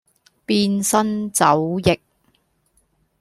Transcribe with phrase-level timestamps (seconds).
[0.47, 1.99] 變生肘腋